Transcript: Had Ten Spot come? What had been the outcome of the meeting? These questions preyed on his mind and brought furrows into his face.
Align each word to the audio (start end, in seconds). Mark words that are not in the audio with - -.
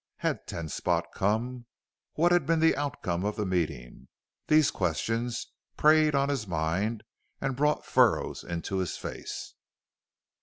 Had 0.17 0.47
Ten 0.47 0.67
Spot 0.67 1.05
come? 1.13 1.67
What 2.13 2.31
had 2.31 2.47
been 2.47 2.59
the 2.59 2.75
outcome 2.75 3.23
of 3.23 3.35
the 3.35 3.45
meeting? 3.45 4.07
These 4.47 4.71
questions 4.71 5.49
preyed 5.77 6.15
on 6.15 6.27
his 6.29 6.47
mind 6.47 7.03
and 7.39 7.55
brought 7.55 7.85
furrows 7.85 8.43
into 8.43 8.77
his 8.79 8.97
face. 8.97 9.53